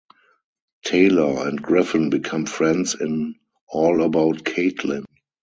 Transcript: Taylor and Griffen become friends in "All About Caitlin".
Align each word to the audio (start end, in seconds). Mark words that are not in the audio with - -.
Taylor 0.83 1.47
and 1.47 1.61
Griffen 1.61 2.09
become 2.09 2.47
friends 2.47 2.95
in 2.99 3.35
"All 3.67 4.01
About 4.01 4.37
Caitlin". 4.43 5.05